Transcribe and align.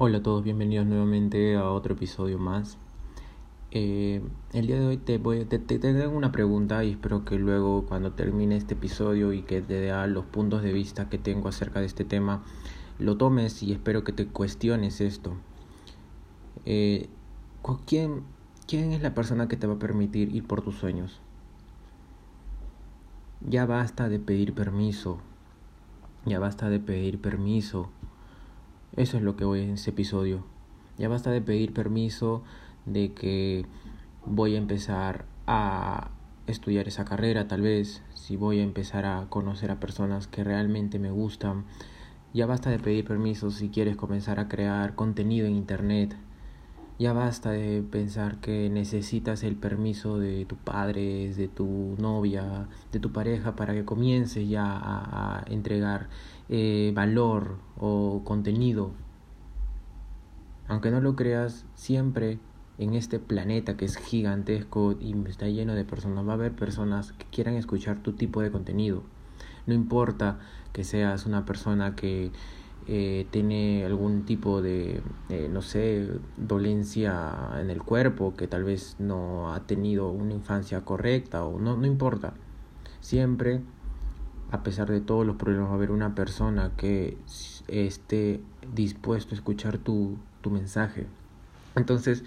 Hola 0.00 0.18
a 0.18 0.22
todos, 0.22 0.44
bienvenidos 0.44 0.86
nuevamente 0.86 1.56
a 1.56 1.68
otro 1.70 1.94
episodio 1.94 2.38
más. 2.38 2.78
Eh, 3.72 4.22
el 4.52 4.68
día 4.68 4.78
de 4.78 4.86
hoy 4.86 4.96
te 4.96 5.18
voy 5.18 5.44
te, 5.44 5.58
te, 5.58 5.80
tengo 5.80 6.16
una 6.16 6.30
pregunta 6.30 6.84
y 6.84 6.92
espero 6.92 7.24
que 7.24 7.36
luego 7.36 7.84
cuando 7.84 8.12
termine 8.12 8.56
este 8.56 8.74
episodio 8.74 9.32
y 9.32 9.42
que 9.42 9.60
te 9.60 9.74
dé 9.74 10.06
los 10.06 10.24
puntos 10.24 10.62
de 10.62 10.72
vista 10.72 11.08
que 11.08 11.18
tengo 11.18 11.48
acerca 11.48 11.80
de 11.80 11.86
este 11.86 12.04
tema 12.04 12.44
lo 13.00 13.16
tomes 13.16 13.60
y 13.64 13.72
espero 13.72 14.04
que 14.04 14.12
te 14.12 14.28
cuestiones 14.28 15.00
esto. 15.00 15.32
Eh, 16.64 17.08
¿quién, 17.84 18.22
¿Quién 18.68 18.92
es 18.92 19.02
la 19.02 19.14
persona 19.14 19.48
que 19.48 19.56
te 19.56 19.66
va 19.66 19.74
a 19.74 19.78
permitir 19.80 20.32
ir 20.32 20.46
por 20.46 20.62
tus 20.62 20.76
sueños? 20.76 21.20
Ya 23.40 23.66
basta 23.66 24.08
de 24.08 24.20
pedir 24.20 24.54
permiso. 24.54 25.18
Ya 26.24 26.38
basta 26.38 26.70
de 26.70 26.78
pedir 26.78 27.20
permiso 27.20 27.90
eso 28.96 29.16
es 29.16 29.22
lo 29.22 29.36
que 29.36 29.44
voy 29.44 29.60
en 29.60 29.70
este 29.70 29.90
episodio. 29.90 30.44
Ya 30.98 31.08
basta 31.08 31.30
de 31.30 31.40
pedir 31.40 31.72
permiso 31.72 32.42
de 32.86 33.12
que 33.12 33.66
voy 34.24 34.54
a 34.54 34.58
empezar 34.58 35.26
a 35.46 36.10
estudiar 36.46 36.88
esa 36.88 37.04
carrera, 37.04 37.46
tal 37.46 37.60
vez, 37.60 38.02
si 38.14 38.36
voy 38.36 38.60
a 38.60 38.62
empezar 38.62 39.06
a 39.06 39.26
conocer 39.28 39.70
a 39.70 39.80
personas 39.80 40.26
que 40.26 40.44
realmente 40.44 40.98
me 40.98 41.10
gustan. 41.10 41.64
Ya 42.34 42.46
basta 42.46 42.70
de 42.70 42.78
pedir 42.78 43.04
permiso 43.04 43.50
si 43.50 43.68
quieres 43.68 43.96
comenzar 43.96 44.40
a 44.40 44.48
crear 44.48 44.94
contenido 44.94 45.46
en 45.46 45.54
Internet. 45.54 46.16
Ya 46.98 47.12
basta 47.12 47.52
de 47.52 47.82
pensar 47.88 48.40
que 48.40 48.68
necesitas 48.70 49.44
el 49.44 49.54
permiso 49.54 50.18
de 50.18 50.44
tu 50.46 50.56
padre, 50.56 51.32
de 51.32 51.46
tu 51.46 51.94
novia, 51.98 52.66
de 52.90 52.98
tu 52.98 53.12
pareja 53.12 53.54
para 53.54 53.72
que 53.72 53.84
comiences 53.84 54.48
ya 54.48 54.64
a, 54.64 55.38
a 55.38 55.44
entregar 55.46 56.08
eh, 56.48 56.92
valor 56.94 57.58
o 57.78 58.22
contenido. 58.24 58.92
Aunque 60.66 60.90
no 60.90 61.00
lo 61.00 61.16
creas, 61.16 61.64
siempre 61.74 62.38
en 62.78 62.94
este 62.94 63.18
planeta 63.18 63.76
que 63.76 63.84
es 63.84 63.96
gigantesco 63.96 64.94
y 65.00 65.14
está 65.28 65.48
lleno 65.48 65.74
de 65.74 65.84
personas, 65.84 66.26
va 66.26 66.32
a 66.32 66.34
haber 66.34 66.52
personas 66.52 67.12
que 67.12 67.26
quieran 67.26 67.54
escuchar 67.54 68.02
tu 68.02 68.12
tipo 68.12 68.40
de 68.40 68.50
contenido. 68.50 69.02
No 69.66 69.74
importa 69.74 70.38
que 70.72 70.84
seas 70.84 71.26
una 71.26 71.44
persona 71.44 71.96
que 71.96 72.30
eh, 72.86 73.26
tiene 73.30 73.84
algún 73.84 74.24
tipo 74.24 74.62
de, 74.62 75.02
eh, 75.28 75.48
no 75.52 75.60
sé, 75.60 76.08
dolencia 76.38 77.50
en 77.60 77.68
el 77.68 77.82
cuerpo, 77.82 78.34
que 78.34 78.46
tal 78.46 78.64
vez 78.64 78.96
no 78.98 79.52
ha 79.52 79.66
tenido 79.66 80.10
una 80.10 80.32
infancia 80.32 80.82
correcta 80.86 81.44
o 81.44 81.58
no, 81.58 81.76
no 81.76 81.86
importa. 81.86 82.32
Siempre 83.00 83.60
a 84.50 84.62
pesar 84.62 84.90
de 84.90 85.00
todos 85.00 85.26
los 85.26 85.36
problemas, 85.36 85.68
va 85.68 85.72
a 85.72 85.76
haber 85.76 85.90
una 85.90 86.14
persona 86.14 86.72
que 86.76 87.18
esté 87.68 88.40
dispuesto 88.74 89.34
a 89.34 89.36
escuchar 89.36 89.78
tu, 89.78 90.16
tu 90.40 90.50
mensaje. 90.50 91.06
Entonces, 91.74 92.24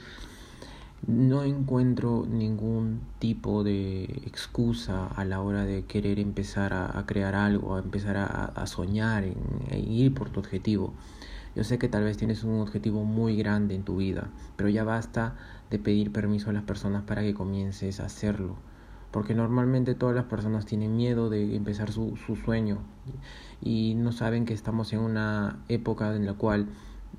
no 1.07 1.43
encuentro 1.43 2.27
ningún 2.29 3.01
tipo 3.17 3.63
de 3.63 4.03
excusa 4.25 5.07
a 5.07 5.25
la 5.25 5.41
hora 5.41 5.65
de 5.65 5.83
querer 5.85 6.19
empezar 6.19 6.73
a, 6.73 7.03
crear 7.07 7.33
algo, 7.33 7.75
a 7.75 7.79
empezar 7.79 8.17
a, 8.17 8.67
soñar, 8.67 9.23
en, 9.23 9.91
ir 9.91 10.13
por 10.13 10.29
tu 10.29 10.39
objetivo. 10.39 10.93
Yo 11.55 11.63
sé 11.63 11.79
que 11.79 11.89
tal 11.89 12.03
vez 12.03 12.17
tienes 12.17 12.43
un 12.43 12.59
objetivo 12.61 13.03
muy 13.03 13.35
grande 13.35 13.75
en 13.75 13.83
tu 13.83 13.97
vida, 13.97 14.29
pero 14.55 14.69
ya 14.69 14.83
basta 14.83 15.35
de 15.71 15.79
pedir 15.79 16.11
permiso 16.11 16.51
a 16.51 16.53
las 16.53 16.63
personas 16.63 17.03
para 17.03 17.23
que 17.23 17.33
comiences 17.33 17.99
a 17.99 18.05
hacerlo 18.05 18.55
porque 19.11 19.35
normalmente 19.35 19.93
todas 19.95 20.15
las 20.15 20.25
personas 20.25 20.65
tienen 20.65 20.95
miedo 20.95 21.29
de 21.29 21.55
empezar 21.55 21.91
su, 21.91 22.17
su 22.25 22.35
sueño 22.35 22.79
y 23.61 23.93
no 23.95 24.11
saben 24.11 24.45
que 24.45 24.53
estamos 24.53 24.93
en 24.93 24.99
una 24.99 25.59
época 25.67 26.15
en 26.15 26.25
la 26.25 26.33
cual 26.33 26.67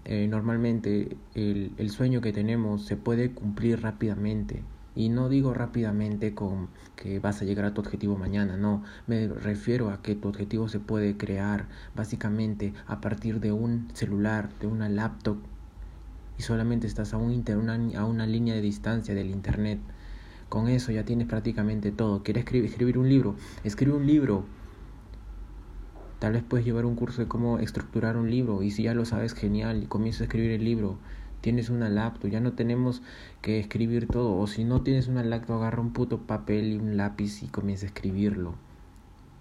eh, 0.04 0.26
normalmente 0.28 1.16
el, 1.34 1.72
el 1.76 1.90
sueño 1.90 2.20
que 2.20 2.32
tenemos 2.32 2.84
se 2.86 2.96
puede 2.96 3.32
cumplir 3.32 3.82
rápidamente. 3.82 4.62
Y 4.94 5.08
no 5.08 5.30
digo 5.30 5.54
rápidamente 5.54 6.34
con 6.34 6.68
que 6.96 7.18
vas 7.18 7.40
a 7.40 7.46
llegar 7.46 7.64
a 7.64 7.72
tu 7.72 7.80
objetivo 7.80 8.18
mañana, 8.18 8.58
no, 8.58 8.82
me 9.06 9.26
refiero 9.26 9.90
a 9.90 10.02
que 10.02 10.14
tu 10.14 10.28
objetivo 10.28 10.68
se 10.68 10.80
puede 10.80 11.16
crear 11.16 11.66
básicamente 11.96 12.74
a 12.86 13.00
partir 13.00 13.40
de 13.40 13.52
un 13.52 13.88
celular, 13.94 14.50
de 14.60 14.66
una 14.66 14.90
laptop, 14.90 15.38
y 16.38 16.42
solamente 16.42 16.86
estás 16.86 17.14
a, 17.14 17.16
un 17.16 17.32
inter, 17.32 17.56
una, 17.56 17.74
a 17.98 18.04
una 18.04 18.26
línea 18.26 18.54
de 18.54 18.60
distancia 18.60 19.14
del 19.14 19.30
Internet. 19.30 19.78
Con 20.52 20.68
eso 20.68 20.92
ya 20.92 21.02
tienes 21.02 21.28
prácticamente 21.28 21.92
todo. 21.92 22.22
¿Quieres 22.22 22.44
escribir, 22.44 22.98
un 22.98 23.08
libro? 23.08 23.36
Escribe 23.64 23.96
un 23.96 24.06
libro. 24.06 24.44
Tal 26.18 26.34
vez 26.34 26.42
puedes 26.46 26.66
llevar 26.66 26.84
un 26.84 26.94
curso 26.94 27.22
de 27.22 27.26
cómo 27.26 27.58
estructurar 27.58 28.18
un 28.18 28.30
libro 28.30 28.62
y 28.62 28.70
si 28.70 28.82
ya 28.82 28.92
lo 28.92 29.06
sabes, 29.06 29.32
genial, 29.32 29.82
y 29.82 29.86
comienzas 29.86 30.20
a 30.20 30.24
escribir 30.24 30.50
el 30.50 30.62
libro. 30.62 30.98
Tienes 31.40 31.70
una 31.70 31.88
laptop, 31.88 32.30
ya 32.30 32.40
no 32.40 32.52
tenemos 32.52 33.00
que 33.40 33.60
escribir 33.60 34.08
todo. 34.08 34.36
O 34.36 34.46
si 34.46 34.64
no 34.64 34.82
tienes 34.82 35.08
una 35.08 35.24
laptop, 35.24 35.56
agarra 35.56 35.80
un 35.80 35.94
puto 35.94 36.18
papel 36.18 36.72
y 36.72 36.76
un 36.76 36.98
lápiz 36.98 37.42
y 37.42 37.46
comienza 37.46 37.86
a 37.86 37.88
escribirlo. 37.88 38.52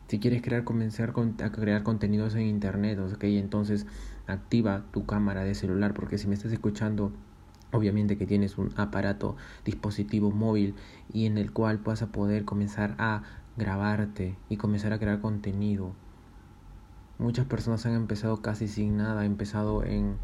Si 0.07 0.17
quieres 0.17 0.41
crear, 0.41 0.63
comenzar 0.63 1.13
a 1.43 1.51
crear 1.51 1.83
contenidos 1.83 2.35
en 2.35 2.43
internet, 2.43 2.99
ok, 2.99 3.25
entonces 3.25 3.85
activa 4.27 4.85
tu 4.93 5.05
cámara 5.05 5.43
de 5.43 5.55
celular, 5.55 5.93
porque 5.93 6.17
si 6.17 6.29
me 6.29 6.35
estás 6.35 6.53
escuchando 6.53 7.11
obviamente 7.71 8.17
que 8.17 8.25
tienes 8.25 8.57
un 8.57 8.73
aparato, 8.77 9.35
dispositivo 9.65 10.31
móvil 10.31 10.75
y 11.11 11.25
en 11.25 11.37
el 11.37 11.51
cual 11.51 11.77
vas 11.77 12.01
a 12.01 12.07
poder 12.07 12.45
comenzar 12.45 12.95
a 12.97 13.23
grabarte 13.57 14.37
y 14.49 14.57
comenzar 14.57 14.93
a 14.93 14.99
crear 14.99 15.21
contenido. 15.21 15.93
Muchas 17.19 17.45
personas 17.45 17.85
han 17.85 17.93
empezado 17.93 18.41
casi 18.41 18.67
sin 18.67 18.97
nada, 18.97 19.21
han 19.21 19.27
empezado 19.27 19.83
en... 19.83 20.17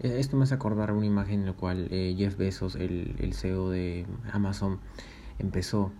Eh, 0.00 0.18
esto 0.20 0.36
me 0.36 0.44
hace 0.44 0.54
acordar 0.54 0.92
una 0.92 1.06
imagen 1.06 1.40
en 1.40 1.46
la 1.46 1.52
cual 1.52 1.88
eh, 1.90 2.14
Jeff 2.16 2.36
Bezos, 2.36 2.76
el, 2.76 3.32
CEO 3.34 3.70
de 3.70 4.06
Amazon, 4.32 4.78
empezó. 5.38 5.90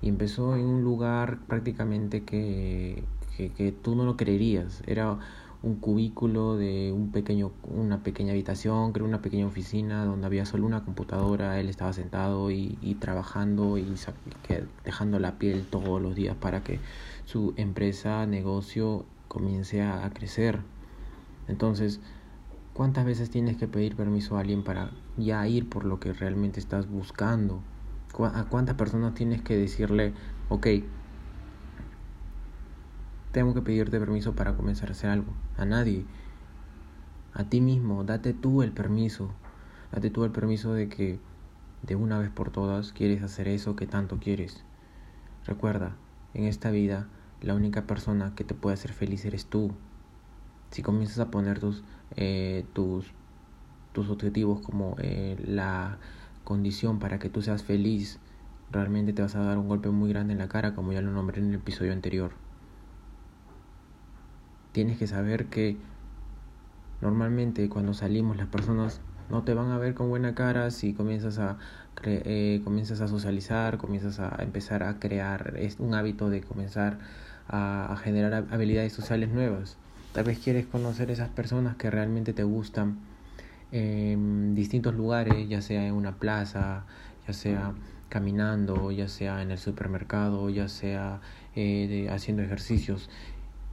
Y 0.00 0.08
empezó 0.08 0.56
en 0.56 0.64
un 0.64 0.84
lugar 0.84 1.40
prácticamente 1.46 2.22
que, 2.24 3.02
que, 3.36 3.50
que 3.50 3.72
tú 3.72 3.94
no 3.94 4.04
lo 4.04 4.16
creerías. 4.16 4.82
Era 4.86 5.18
un 5.62 5.76
cubículo 5.76 6.56
de 6.56 6.92
un 6.92 7.10
pequeño, 7.10 7.50
una 7.64 8.02
pequeña 8.02 8.32
habitación, 8.32 8.92
creo 8.92 9.06
una 9.06 9.22
pequeña 9.22 9.46
oficina 9.46 10.04
donde 10.04 10.26
había 10.26 10.46
solo 10.46 10.66
una 10.66 10.84
computadora, 10.84 11.58
él 11.58 11.68
estaba 11.68 11.92
sentado 11.92 12.50
y, 12.50 12.96
trabajando 13.00 13.76
y 13.76 13.94
dejando 14.84 15.18
la 15.18 15.38
piel 15.38 15.66
todos 15.66 16.00
los 16.00 16.14
días 16.14 16.36
para 16.36 16.62
que 16.62 16.78
su 17.24 17.54
empresa, 17.56 18.24
negocio 18.26 19.04
comience 19.26 19.82
a, 19.82 20.04
a 20.04 20.10
crecer. 20.10 20.60
Entonces, 21.48 22.00
¿cuántas 22.72 23.04
veces 23.04 23.30
tienes 23.30 23.56
que 23.56 23.66
pedir 23.66 23.96
permiso 23.96 24.36
a 24.36 24.40
alguien 24.40 24.62
para 24.62 24.92
ya 25.16 25.46
ir 25.48 25.68
por 25.68 25.84
lo 25.84 25.98
que 25.98 26.12
realmente 26.12 26.60
estás 26.60 26.88
buscando? 26.88 27.60
¿A 28.20 28.44
cuántas 28.44 28.76
personas 28.76 29.14
tienes 29.14 29.42
que 29.42 29.56
decirle, 29.56 30.12
ok, 30.48 30.66
tengo 33.32 33.52
que 33.52 33.60
pedirte 33.60 33.98
permiso 33.98 34.34
para 34.34 34.56
comenzar 34.56 34.88
a 34.88 34.92
hacer 34.92 35.10
algo. 35.10 35.32
A 35.56 35.64
nadie. 35.64 36.04
A 37.34 37.44
ti 37.44 37.60
mismo. 37.60 38.04
Date 38.04 38.32
tú 38.32 38.62
el 38.62 38.72
permiso. 38.72 39.30
Date 39.92 40.10
tú 40.10 40.24
el 40.24 40.30
permiso 40.30 40.72
de 40.72 40.88
que 40.88 41.18
de 41.82 41.94
una 41.94 42.18
vez 42.18 42.30
por 42.30 42.50
todas 42.50 42.92
quieres 42.92 43.22
hacer 43.22 43.48
eso 43.48 43.76
que 43.76 43.86
tanto 43.86 44.18
quieres. 44.18 44.64
Recuerda, 45.46 45.96
en 46.34 46.44
esta 46.44 46.70
vida 46.70 47.06
la 47.40 47.54
única 47.54 47.86
persona 47.86 48.34
que 48.34 48.44
te 48.44 48.54
puede 48.54 48.74
hacer 48.74 48.92
feliz 48.92 49.24
eres 49.24 49.46
tú. 49.46 49.72
Si 50.70 50.82
comienzas 50.82 51.20
a 51.20 51.30
poner 51.30 51.60
tus, 51.60 51.84
eh, 52.16 52.66
tus, 52.72 53.12
tus 53.92 54.10
objetivos 54.10 54.60
como 54.60 54.96
eh, 54.98 55.36
la 55.46 55.98
condición 56.44 56.98
para 56.98 57.18
que 57.18 57.28
tú 57.28 57.42
seas 57.42 57.62
feliz, 57.62 58.18
realmente 58.72 59.12
te 59.12 59.22
vas 59.22 59.36
a 59.36 59.40
dar 59.40 59.58
un 59.58 59.68
golpe 59.68 59.90
muy 59.90 60.10
grande 60.10 60.32
en 60.32 60.38
la 60.38 60.48
cara, 60.48 60.74
como 60.74 60.92
ya 60.92 61.00
lo 61.00 61.10
nombré 61.10 61.40
en 61.40 61.50
el 61.50 61.54
episodio 61.54 61.92
anterior 61.92 62.47
tienes 64.78 64.96
que 64.96 65.08
saber 65.08 65.46
que 65.46 65.76
normalmente 67.00 67.68
cuando 67.68 67.94
salimos 67.94 68.36
las 68.36 68.46
personas 68.46 69.00
no 69.28 69.42
te 69.42 69.52
van 69.52 69.72
a 69.72 69.78
ver 69.78 69.94
con 69.94 70.08
buena 70.08 70.36
cara 70.36 70.70
si 70.70 70.94
comienzas 70.94 71.40
a 71.40 71.58
eh, 72.04 72.60
comienzas 72.62 73.00
a 73.00 73.08
socializar, 73.08 73.76
comienzas 73.76 74.20
a 74.20 74.36
empezar 74.40 74.84
a 74.84 75.00
crear 75.00 75.54
un 75.80 75.94
hábito 75.94 76.30
de 76.30 76.42
comenzar 76.42 77.00
a, 77.48 77.96
generar 78.04 78.46
habilidades 78.52 78.92
sociales 78.92 79.30
nuevas. 79.30 79.78
Tal 80.12 80.22
vez 80.22 80.38
quieres 80.38 80.68
conocer 80.68 81.10
esas 81.10 81.30
personas 81.30 81.74
que 81.74 81.90
realmente 81.90 82.32
te 82.32 82.44
gustan 82.44 83.00
en 83.72 84.54
distintos 84.54 84.94
lugares, 84.94 85.48
ya 85.48 85.60
sea 85.60 85.84
en 85.88 85.94
una 85.94 86.20
plaza, 86.20 86.86
ya 87.26 87.32
sea 87.32 87.74
caminando, 88.08 88.92
ya 88.92 89.08
sea 89.08 89.42
en 89.42 89.50
el 89.50 89.58
supermercado, 89.58 90.48
ya 90.50 90.68
sea 90.68 91.20
eh, 91.56 92.06
haciendo 92.12 92.44
ejercicios. 92.44 93.10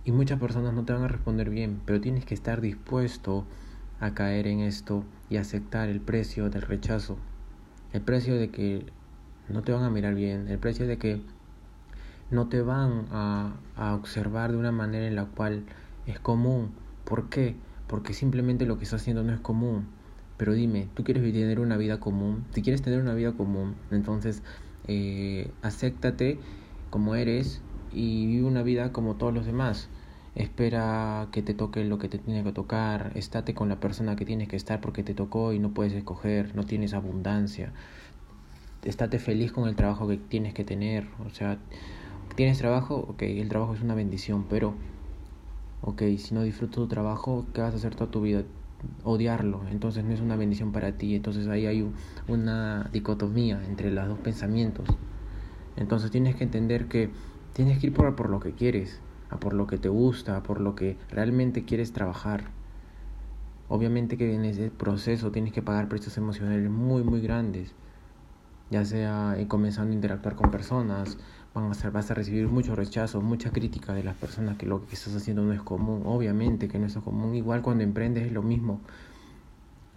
Y 0.05 0.11
muchas 0.11 0.39
personas 0.39 0.73
no 0.73 0.85
te 0.85 0.93
van 0.93 1.03
a 1.03 1.07
responder 1.07 1.49
bien, 1.49 1.81
pero 1.85 1.99
tienes 1.99 2.25
que 2.25 2.33
estar 2.33 2.61
dispuesto 2.61 3.45
a 3.99 4.13
caer 4.13 4.47
en 4.47 4.61
esto 4.61 5.03
y 5.29 5.37
aceptar 5.37 5.89
el 5.89 5.99
precio 5.99 6.49
del 6.49 6.61
rechazo. 6.61 7.17
El 7.91 8.01
precio 8.01 8.35
de 8.35 8.49
que 8.49 8.85
no 9.49 9.63
te 9.63 9.71
van 9.71 9.83
a 9.83 9.89
mirar 9.89 10.15
bien, 10.15 10.47
el 10.47 10.59
precio 10.59 10.87
de 10.87 10.97
que 10.97 11.21
no 12.31 12.47
te 12.47 12.61
van 12.61 13.07
a, 13.11 13.55
a 13.75 13.95
observar 13.95 14.51
de 14.51 14.57
una 14.57 14.71
manera 14.71 15.07
en 15.07 15.15
la 15.15 15.25
cual 15.25 15.63
es 16.05 16.19
común. 16.19 16.71
¿Por 17.03 17.29
qué? 17.29 17.55
porque 17.87 18.13
simplemente 18.13 18.65
lo 18.65 18.77
que 18.77 18.83
estás 18.83 19.01
haciendo 19.01 19.23
no 19.23 19.33
es 19.33 19.39
común. 19.39 19.87
Pero 20.37 20.53
dime, 20.53 20.89
¿tú 20.95 21.03
quieres 21.03 21.23
tener 21.23 21.59
una 21.59 21.77
vida 21.77 21.99
común? 21.99 22.45
Si 22.51 22.61
quieres 22.61 22.81
tener 22.81 22.99
una 22.99 23.13
vida 23.13 23.33
común, 23.33 23.75
entonces 23.91 24.43
eh, 24.87 25.51
acéptate 25.61 26.39
como 26.89 27.15
eres 27.15 27.61
y 27.95 28.27
vive 28.27 28.45
una 28.45 28.61
vida 28.61 28.91
como 28.91 29.15
todos 29.15 29.33
los 29.33 29.45
demás. 29.45 29.89
Espera 30.35 31.29
que 31.31 31.41
te 31.41 31.53
toque 31.53 31.85
lo 31.85 31.97
que 31.97 32.09
te 32.09 32.17
tiene 32.17 32.43
que 32.43 32.51
tocar, 32.51 33.13
estate 33.15 33.53
con 33.53 33.69
la 33.69 33.79
persona 33.79 34.17
que 34.17 34.25
tienes 34.25 34.49
que 34.49 34.57
estar 34.57 34.81
porque 34.81 35.01
te 35.01 35.13
tocó 35.13 35.53
y 35.53 35.59
no 35.59 35.69
puedes 35.69 35.93
escoger, 35.93 36.55
no 36.55 36.65
tienes 36.65 36.93
abundancia. 36.93 37.71
Estate 38.83 39.17
feliz 39.17 39.53
con 39.53 39.69
el 39.69 39.75
trabajo 39.75 40.07
que 40.07 40.17
tienes 40.17 40.53
que 40.53 40.65
tener, 40.65 41.07
o 41.25 41.29
sea, 41.29 41.57
tienes 42.35 42.57
trabajo, 42.57 42.95
ok, 42.95 43.21
el 43.23 43.47
trabajo 43.47 43.73
es 43.73 43.81
una 43.81 43.95
bendición, 43.95 44.45
pero, 44.49 44.75
ok, 45.81 46.01
si 46.17 46.35
no 46.35 46.43
disfrutas 46.43 46.75
tu 46.75 46.87
trabajo, 46.87 47.45
¿qué 47.53 47.61
vas 47.61 47.73
a 47.73 47.77
hacer 47.77 47.95
toda 47.95 48.11
tu 48.11 48.21
vida? 48.21 48.43
odiarlo, 49.03 49.61
entonces 49.71 50.03
no 50.03 50.13
es 50.13 50.21
una 50.21 50.35
bendición 50.35 50.71
para 50.71 50.91
ti, 50.91 51.15
entonces 51.15 51.47
ahí 51.47 51.65
hay 51.65 51.89
una 52.27 52.89
dicotomía 52.91 53.59
entre 53.65 53.89
los 53.89 54.07
dos 54.07 54.19
pensamientos. 54.19 54.87
Entonces 55.75 56.11
tienes 56.11 56.35
que 56.35 56.43
entender 56.43 56.85
que 56.87 57.09
tienes 57.55 57.79
que 57.79 57.87
ir 57.87 57.93
por, 57.93 58.13
por 58.17 58.29
lo 58.29 58.41
que 58.41 58.51
quieres, 58.51 58.99
a 59.29 59.37
por 59.37 59.53
lo 59.53 59.65
que 59.65 59.77
te 59.77 59.87
gusta, 59.87 60.35
a 60.35 60.43
por 60.43 60.59
lo 60.59 60.75
que 60.75 60.97
realmente 61.09 61.63
quieres 61.63 61.93
trabajar. 61.93 62.43
Obviamente 63.69 64.17
que 64.17 64.35
en 64.35 64.43
ese 64.43 64.69
proceso 64.69 65.31
tienes 65.31 65.53
que 65.53 65.61
pagar 65.61 65.87
precios 65.87 66.17
emocionales 66.17 66.69
muy 66.69 67.01
muy 67.03 67.21
grandes, 67.21 67.73
ya 68.69 68.83
sea 68.83 69.37
comenzando 69.47 69.93
a 69.93 69.95
interactuar 69.95 70.35
con 70.35 70.51
personas, 70.51 71.17
van 71.53 71.71
a 71.71 71.89
vas 71.91 72.11
a 72.11 72.13
recibir 72.13 72.47
mucho 72.49 72.75
rechazo, 72.75 73.21
mucha 73.21 73.51
crítica 73.51 73.93
de 73.93 74.03
las 74.03 74.15
personas 74.15 74.57
que 74.57 74.65
lo 74.65 74.85
que 74.85 74.93
estás 74.93 75.15
haciendo 75.15 75.41
no 75.43 75.53
es 75.53 75.61
común. 75.61 76.03
Obviamente 76.05 76.67
que 76.67 76.77
no 76.77 76.87
es 76.87 76.97
común. 76.97 77.35
Igual 77.35 77.61
cuando 77.61 77.83
emprendes 77.85 78.25
es 78.25 78.33
lo 78.33 78.43
mismo. 78.43 78.81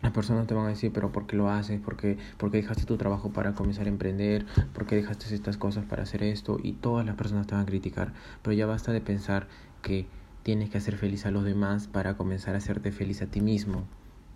Las 0.02 0.12
personas 0.12 0.46
te 0.46 0.54
van 0.54 0.66
a 0.66 0.68
decir, 0.68 0.92
pero 0.92 1.10
¿por 1.10 1.26
qué 1.26 1.36
lo 1.36 1.50
haces? 1.50 1.80
¿Por 1.80 1.96
qué, 1.96 2.18
¿Por 2.36 2.50
qué 2.50 2.58
dejaste 2.58 2.84
tu 2.84 2.96
trabajo 2.96 3.30
para 3.30 3.54
comenzar 3.54 3.86
a 3.86 3.88
emprender? 3.88 4.46
¿Por 4.72 4.86
qué 4.86 4.96
dejaste 4.96 5.34
estas 5.34 5.56
cosas 5.56 5.84
para 5.84 6.04
hacer 6.04 6.22
esto? 6.22 6.58
Y 6.62 6.72
todas 6.72 7.04
las 7.04 7.16
personas 7.16 7.46
te 7.46 7.54
van 7.54 7.64
a 7.64 7.66
criticar. 7.66 8.12
Pero 8.42 8.54
ya 8.54 8.66
basta 8.66 8.92
de 8.92 9.00
pensar 9.00 9.48
que 9.82 10.06
tienes 10.44 10.70
que 10.70 10.78
hacer 10.78 10.96
feliz 10.96 11.26
a 11.26 11.30
los 11.30 11.44
demás 11.44 11.88
para 11.88 12.16
comenzar 12.16 12.54
a 12.54 12.58
hacerte 12.58 12.92
feliz 12.92 13.22
a 13.22 13.26
ti 13.26 13.40
mismo. 13.40 13.84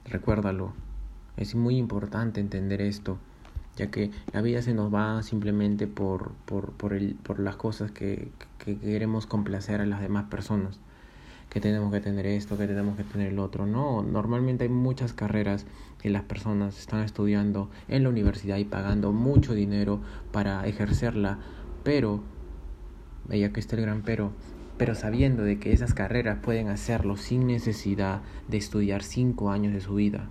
Recuérdalo. 0.05 0.73
Es 1.37 1.55
muy 1.55 1.77
importante 1.77 2.41
entender 2.41 2.83
esto 2.83 3.19
ya 3.77 3.91
que 3.91 4.11
la 4.33 4.43
vida 4.43 4.63
se 4.63 4.75
nos 4.75 4.93
va 4.93 5.23
simplemente 5.23 5.87
por, 5.87 6.33
por, 6.45 6.73
por, 6.73 6.93
el, 6.93 7.15
por 7.15 7.41
las 7.41 7.57
cosas 7.57 7.91
que, 7.91 8.31
que, 8.59 8.79
queremos 8.79 9.27
complacer 9.27 9.81
a 9.81 9.87
las 9.87 10.01
demás 10.01 10.25
personas, 10.25 10.79
que 11.53 11.61
tenemos 11.61 11.93
que 11.93 12.01
tener 12.01 12.25
esto, 12.25 12.57
que 12.57 12.67
tenemos 12.67 12.97
que 12.97 13.05
tener 13.05 13.29
el 13.29 13.39
otro. 13.39 13.67
No, 13.67 14.03
normalmente 14.03 14.65
hay 14.65 14.71
muchas 14.71 15.13
carreras 15.13 15.67
que 16.01 16.09
las 16.09 16.23
personas 16.23 16.79
están 16.79 17.03
estudiando 17.03 17.69
en 17.89 18.05
la 18.05 18.09
universidad 18.09 18.57
y 18.57 18.65
pagando 18.65 19.13
mucho 19.13 19.53
dinero 19.53 20.01
para 20.33 20.67
ejercerla, 20.67 21.41
pero, 21.85 22.23
ya 23.29 23.53
que 23.53 23.61
está 23.61 23.77
el 23.77 23.83
gran 23.83 24.01
pero, 24.01 24.33
pero 24.79 24.95
sabiendo 24.95 25.43
de 25.43 25.59
que 25.59 25.75
esas 25.75 25.93
carreras 25.93 26.39
pueden 26.43 26.69
hacerlo 26.69 27.19
sin 27.19 27.47
necesidad 27.47 28.23
de 28.49 28.57
estudiar 28.57 29.03
cinco 29.03 29.51
años 29.51 29.75
de 29.75 29.83
su 29.83 29.95
vida. 29.95 30.31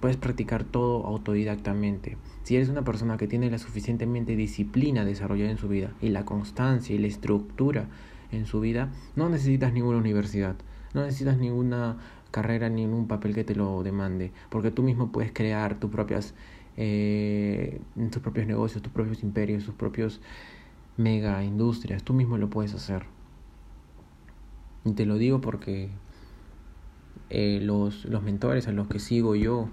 Puedes 0.00 0.18
practicar 0.18 0.64
todo 0.64 1.06
autodidactamente. 1.06 2.18
Si 2.42 2.56
eres 2.56 2.68
una 2.68 2.84
persona 2.84 3.16
que 3.16 3.26
tiene 3.26 3.50
la 3.50 3.56
suficientemente 3.56 4.36
disciplina 4.36 5.06
desarrollada 5.06 5.50
en 5.50 5.56
su 5.56 5.68
vida 5.68 5.94
y 6.02 6.10
la 6.10 6.26
constancia 6.26 6.94
y 6.94 6.98
la 6.98 7.06
estructura 7.06 7.88
en 8.32 8.46
su 8.46 8.60
vida, 8.60 8.92
no 9.14 9.28
necesitas 9.28 9.72
ninguna 9.72 9.98
universidad, 9.98 10.56
no 10.94 11.02
necesitas 11.02 11.38
ninguna 11.38 11.98
carrera, 12.30 12.68
ni 12.68 12.84
ningún 12.84 13.08
papel 13.08 13.34
que 13.34 13.44
te 13.44 13.54
lo 13.54 13.82
demande, 13.82 14.32
porque 14.50 14.70
tú 14.70 14.82
mismo 14.82 15.12
puedes 15.12 15.32
crear 15.32 15.78
tus 15.78 15.90
propias, 15.90 16.34
eh, 16.76 17.80
tus 18.10 18.22
propios 18.22 18.46
negocios, 18.46 18.82
tus 18.82 18.92
propios 18.92 19.22
imperios, 19.22 19.64
tus 19.64 19.74
propios 19.74 20.20
mega 20.96 21.44
industrias, 21.44 22.02
tú 22.02 22.12
mismo 22.12 22.38
lo 22.38 22.50
puedes 22.50 22.74
hacer. 22.74 23.04
Y 24.84 24.92
te 24.92 25.06
lo 25.06 25.16
digo 25.16 25.40
porque 25.40 25.90
eh, 27.30 27.60
los, 27.62 28.04
los 28.04 28.22
mentores 28.22 28.68
a 28.68 28.72
los 28.72 28.86
que 28.86 28.98
sigo 28.98 29.34
yo, 29.34 29.68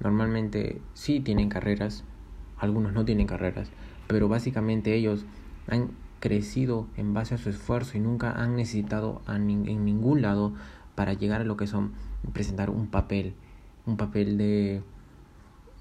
normalmente 0.00 0.80
sí 0.94 1.20
tienen 1.20 1.48
carreras, 1.48 2.04
algunos 2.58 2.92
no 2.92 3.04
tienen 3.04 3.26
carreras, 3.26 3.70
pero 4.06 4.28
básicamente 4.28 4.94
ellos 4.94 5.24
han 5.68 5.90
crecido 6.24 6.88
en 6.96 7.12
base 7.12 7.34
a 7.34 7.38
su 7.38 7.50
esfuerzo 7.50 7.98
y 7.98 8.00
nunca 8.00 8.32
han 8.32 8.56
necesitado 8.56 9.20
en 9.28 9.46
ningún 9.84 10.22
lado 10.22 10.54
para 10.94 11.12
llegar 11.12 11.42
a 11.42 11.44
lo 11.44 11.58
que 11.58 11.66
son 11.66 11.92
presentar 12.32 12.70
un 12.70 12.86
papel, 12.86 13.34
un 13.84 13.98
papel 13.98 14.38
de, 14.38 14.82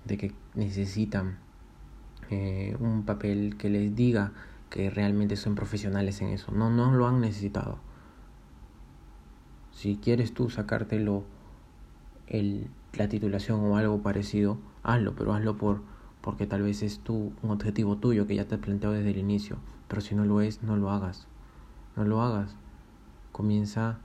de 0.03 0.17
que 0.17 0.33
necesitan, 0.53 1.37
eh, 2.29 2.75
un 2.81 3.03
papel 3.03 3.55
que 3.57 3.69
les 3.69 3.95
diga 3.95 4.33
que 4.69 4.89
realmente 4.89 5.37
son 5.37 5.55
profesionales 5.55 6.21
en 6.21 6.27
eso. 6.27 6.51
No, 6.51 6.69
no 6.69 6.91
lo 6.91 7.07
han 7.07 7.21
necesitado. 7.21 7.77
Si 9.71 9.95
quieres 9.95 10.33
tú 10.33 10.49
sacártelo 10.49 11.23
el 12.27 12.67
la 12.97 13.07
titulación 13.07 13.61
o 13.61 13.77
algo 13.77 14.01
parecido, 14.01 14.57
hazlo, 14.83 15.15
pero 15.15 15.33
hazlo 15.33 15.55
por 15.55 15.92
porque 16.23 16.47
tal 16.47 16.61
vez 16.61 16.81
es 16.83 16.99
tu, 16.99 17.33
un 17.43 17.51
objetivo 17.51 17.97
tuyo 17.97 18.25
que 18.25 18.35
ya 18.35 18.45
te 18.45 18.55
has 18.55 18.61
planteado 18.61 18.95
desde 18.95 19.11
el 19.11 19.17
inicio. 19.17 19.57
Pero 19.89 19.99
si 19.99 20.15
no 20.15 20.23
lo 20.23 20.39
es, 20.39 20.63
no 20.63 20.77
lo 20.77 20.89
hagas. 20.89 21.27
No 21.97 22.05
lo 22.05 22.21
hagas. 22.21 22.55
Comienza 23.33 23.99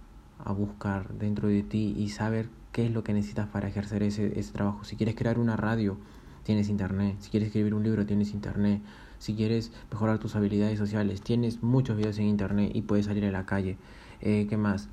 a 0.45 0.51
buscar 0.51 1.15
dentro 1.15 1.47
de 1.47 1.63
ti 1.63 1.95
y 1.97 2.09
saber 2.09 2.49
qué 2.73 2.87
es 2.87 2.93
lo 2.93 3.05
que 3.05 3.13
necesitas 3.13 3.47
para 3.47 3.69
ejercer 3.69 4.03
ese, 4.03 4.37
ese 4.37 4.53
trabajo. 4.53 4.83
Si 4.83 4.97
quieres 4.97 5.15
crear 5.15 5.39
una 5.39 5.57
radio, 5.57 5.97
tienes 6.43 6.69
internet. 6.69 7.17
Si 7.21 7.31
quieres 7.31 7.47
escribir 7.47 7.73
un 7.73 7.85
libro, 7.85 8.05
tienes 8.05 8.35
internet. 8.35 8.83
Si 9.21 9.35
quieres 9.35 9.71
mejorar 9.93 10.19
tus 10.19 10.35
habilidades 10.35 10.77
sociales, 10.77 11.23
tienes 11.23 11.63
muchos 11.63 11.97
videos 11.97 12.19
en 12.19 12.27
internet 12.27 12.73
y 12.75 12.83
puedes 12.83 13.07
salir 13.07 13.25
a 13.27 13.31
la 13.31 13.47
calle. 13.47 13.79
Eh, 14.21 14.49
¿Qué 14.51 14.57
más? 14.57 14.89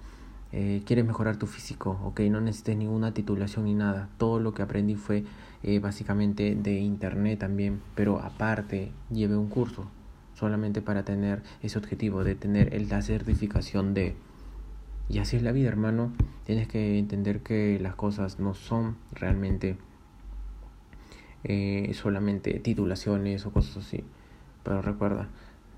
Eh, 0.52 0.82
quieres 0.86 1.06
mejorar 1.06 1.38
tu 1.38 1.48
físico, 1.48 2.00
ok, 2.04 2.22
no 2.22 2.40
necesites 2.42 2.78
ninguna 2.78 3.14
titulación 3.14 3.66
ni 3.66 3.74
nada. 3.74 4.10
Todo 4.18 4.40
lo 4.40 4.54
que 4.54 4.62
aprendí 4.62 4.96
fue 4.96 5.24
eh, 5.64 5.80
básicamente 5.80 6.56
de 6.56 6.80
internet 6.80 7.40
también, 7.40 7.82
pero 7.96 8.20
aparte 8.20 8.92
llevé 9.12 9.36
un 9.36 9.50
curso 9.50 9.88
solamente 10.34 10.82
para 10.82 11.04
tener 11.04 11.42
ese 11.62 11.78
objetivo 11.78 12.24
de 12.24 12.36
tener 12.36 12.80
la 12.90 13.02
certificación 13.02 13.94
de... 13.94 14.16
Y 15.08 15.20
así 15.20 15.38
es 15.38 15.44
la 15.44 15.52
vida, 15.52 15.70
hermano. 15.70 16.12
Tienes 16.46 16.68
que 16.68 16.98
entender 17.00 17.42
que 17.42 17.80
las 17.80 17.96
cosas 17.96 18.40
no 18.40 18.54
son 18.54 18.98
realmente 19.12 19.78
eh, 21.44 21.92
solamente 21.94 22.60
titulaciones 22.60 23.46
o 23.46 23.52
cosas 23.52 23.78
así. 23.78 24.04
Pero 24.64 24.82
recuerda, 24.82 25.30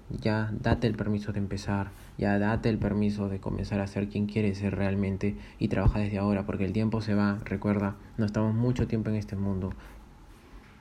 ya 0.09 0.51
date 0.61 0.87
el 0.87 0.95
permiso 0.95 1.33
de 1.33 1.39
empezar, 1.39 1.91
ya 2.17 2.39
date 2.39 2.69
el 2.69 2.77
permiso 2.77 3.29
de 3.29 3.39
comenzar 3.39 3.79
a 3.79 3.87
ser 3.87 4.07
quien 4.07 4.25
quieres 4.25 4.57
ser 4.59 4.75
realmente 4.75 5.35
y 5.59 5.67
trabaja 5.67 5.99
desde 5.99 6.17
ahora, 6.17 6.45
porque 6.45 6.65
el 6.65 6.73
tiempo 6.73 7.01
se 7.01 7.13
va, 7.13 7.39
recuerda, 7.43 7.95
no 8.17 8.25
estamos 8.25 8.53
mucho 8.53 8.87
tiempo 8.87 9.09
en 9.09 9.17
este 9.17 9.35
mundo. 9.35 9.73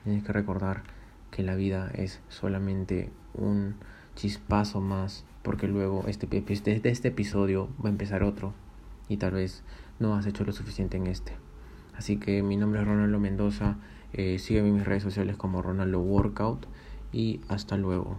Tienes 0.03 0.23
que 0.23 0.33
recordar 0.33 0.83
que 1.31 1.43
la 1.43 1.55
vida 1.55 1.91
es 1.93 2.21
solamente 2.29 3.09
un 3.33 3.75
chispazo 4.15 4.81
más, 4.81 5.25
porque 5.43 5.67
luego 5.67 6.05
este, 6.07 6.27
desde 6.27 6.89
este 6.89 7.09
episodio 7.09 7.69
va 7.83 7.89
a 7.89 7.91
empezar 7.91 8.23
otro 8.23 8.53
y 9.09 9.17
tal 9.17 9.33
vez 9.33 9.63
no 9.99 10.15
has 10.15 10.25
hecho 10.25 10.43
lo 10.43 10.53
suficiente 10.53 10.97
en 10.97 11.07
este. 11.07 11.33
Así 11.95 12.17
que 12.17 12.43
mi 12.43 12.57
nombre 12.57 12.81
es 12.81 12.87
Ronaldo 12.87 13.19
Mendoza, 13.19 13.77
eh, 14.13 14.39
sígueme 14.39 14.69
en 14.69 14.75
mis 14.75 14.85
redes 14.85 15.03
sociales 15.03 15.35
como 15.35 15.61
Ronaldo 15.61 15.99
Workout 15.99 16.67
y 17.11 17.41
hasta 17.47 17.77
luego. 17.77 18.17